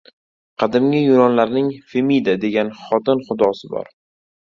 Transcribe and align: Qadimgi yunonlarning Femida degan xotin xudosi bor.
Qadimgi 0.61 1.01
yunonlarning 1.01 1.67
Femida 1.91 2.35
degan 2.45 2.73
xotin 2.79 3.21
xudosi 3.29 3.71
bor. 3.75 3.93